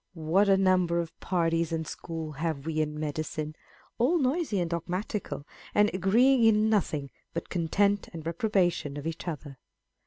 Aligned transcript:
What 0.15 0.49
a 0.49 0.57
number 0.57 0.97
of 0.99 1.15
parties 1.19 1.71
and 1.71 1.85
schools 1.85 2.37
have 2.37 2.65
we 2.65 2.81
in 2.81 2.99
medicine, 2.99 3.49
â€" 3.49 3.55
all 3.99 4.17
noisy 4.17 4.59
and 4.59 4.67
dogmatical, 4.67 5.45
and 5.75 5.91
agreeing 5.93 6.43
in 6.43 6.71
nothing 6.71 7.11
but 7.35 7.49
contempt 7.49 8.07
and 8.11 8.25
reprobation 8.25 8.97
of 8.97 9.05
each 9.05 9.27
other 9.27 9.59